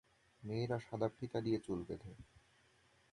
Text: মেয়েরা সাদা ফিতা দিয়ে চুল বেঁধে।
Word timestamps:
মেয়েরা 0.43 0.77
সাদা 0.79 1.07
ফিতা 1.09 1.39
দিয়ে 1.41 1.59
চুল 1.59 1.79
বেঁধে। 1.83 2.11